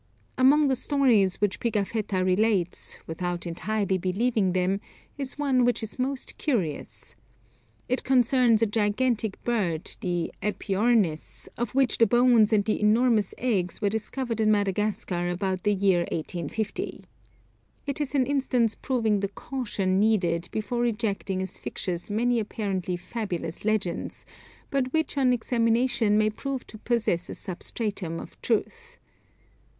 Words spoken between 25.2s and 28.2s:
examination may prove to possess a substratum